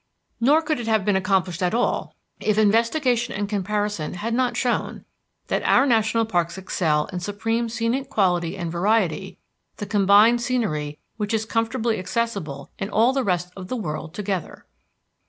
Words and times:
Nor 0.39 0.63
could 0.63 0.79
it 0.79 0.87
have 0.87 1.05
been 1.05 1.15
accomplished 1.15 1.61
at 1.61 1.75
all 1.75 2.15
if 2.39 2.57
investigation 2.57 3.35
and 3.35 3.47
comparison 3.47 4.15
had 4.15 4.33
not 4.33 4.57
shown 4.57 5.05
that 5.45 5.61
our 5.61 5.85
national 5.85 6.25
parks 6.25 6.57
excel 6.57 7.05
in 7.13 7.19
supreme 7.19 7.69
scenic 7.69 8.09
quality 8.09 8.57
and 8.57 8.71
variety 8.71 9.37
the 9.77 9.85
combined 9.85 10.41
scenery 10.41 10.97
which 11.17 11.35
is 11.35 11.45
comfortably 11.45 11.99
accessible 11.99 12.71
in 12.79 12.89
all 12.89 13.13
the 13.13 13.23
rest 13.23 13.53
of 13.55 13.67
the 13.67 13.75
world 13.77 14.15
together. 14.15 14.65